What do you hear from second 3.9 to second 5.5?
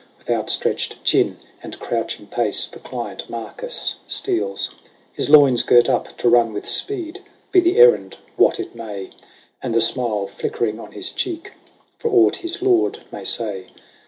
steals, His